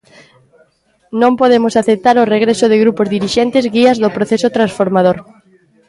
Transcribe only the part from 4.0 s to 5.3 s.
do proceso transformador.